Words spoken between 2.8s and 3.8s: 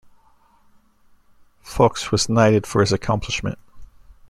his accomplishment.